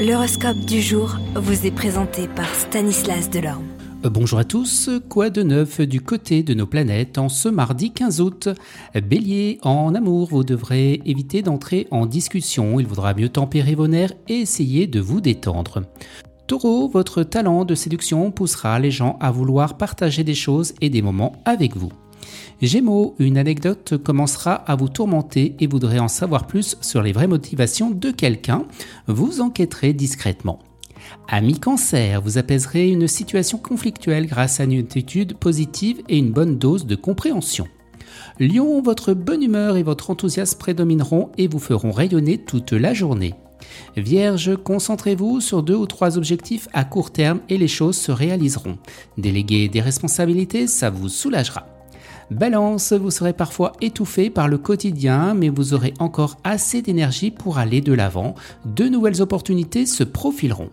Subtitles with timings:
[0.00, 3.66] L'horoscope du jour vous est présenté par Stanislas Delorme.
[4.06, 7.92] Euh, bonjour à tous, quoi de neuf du côté de nos planètes en ce mardi
[7.92, 8.48] 15 août?
[8.94, 14.14] Bélier, en amour, vous devrez éviter d'entrer en discussion, il vaudra mieux tempérer vos nerfs
[14.26, 15.82] et essayer de vous détendre.
[16.46, 21.02] Taureau, votre talent de séduction poussera les gens à vouloir partager des choses et des
[21.02, 21.92] moments avec vous.
[22.62, 27.26] Gémeaux, une anecdote commencera à vous tourmenter et voudrez en savoir plus sur les vraies
[27.26, 28.66] motivations de quelqu'un.
[29.06, 30.58] Vous enquêterez discrètement.
[31.26, 36.58] Ami cancer, vous apaiserez une situation conflictuelle grâce à une attitude positive et une bonne
[36.58, 37.66] dose de compréhension.
[38.38, 43.34] Lion, votre bonne humeur et votre enthousiasme prédomineront et vous feront rayonner toute la journée.
[43.96, 48.76] Vierge, concentrez-vous sur deux ou trois objectifs à court terme et les choses se réaliseront.
[49.16, 51.79] Déléguer des responsabilités, ça vous soulagera.
[52.30, 57.58] Balance, vous serez parfois étouffé par le quotidien, mais vous aurez encore assez d'énergie pour
[57.58, 58.36] aller de l'avant.
[58.64, 60.70] De nouvelles opportunités se profileront.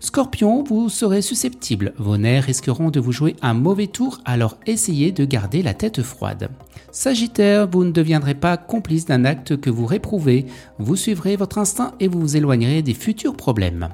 [0.00, 5.12] Scorpion, vous serez susceptible, vos nerfs risqueront de vous jouer un mauvais tour, alors essayez
[5.12, 6.48] de garder la tête froide.
[6.90, 10.46] Sagittaire, vous ne deviendrez pas complice d'un acte que vous réprouvez,
[10.78, 13.88] vous suivrez votre instinct et vous vous éloignerez des futurs problèmes.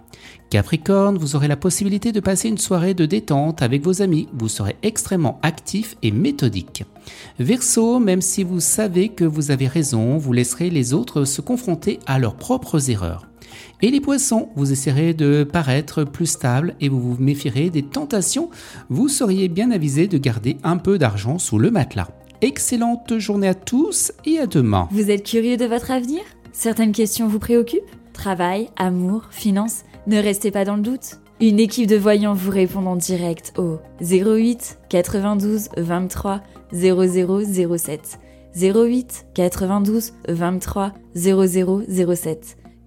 [0.50, 4.48] Capricorne, vous aurez la possibilité de passer une soirée de détente avec vos amis, vous
[4.48, 6.84] serez extrêmement actif et méthodique.
[7.38, 12.00] Verseau, même si vous savez que vous avez raison, vous laisserez les autres se confronter
[12.06, 13.26] à leurs propres erreurs.
[13.82, 18.50] Et les poissons, vous essaierez de paraître plus stable et vous vous méfierez des tentations.
[18.88, 22.08] Vous seriez bien avisé de garder un peu d'argent sous le matelas.
[22.40, 24.88] Excellente journée à tous et à demain.
[24.90, 26.20] Vous êtes curieux de votre avenir?
[26.52, 27.82] Certaines questions vous préoccupent?
[28.12, 29.84] Travail, amour, finances?
[30.06, 31.20] Ne restez pas dans le doute.
[31.40, 36.40] Une équipe de voyants vous répond en direct au 08 92 23
[36.72, 38.18] 0007.
[38.56, 42.56] 08 92 23 0007.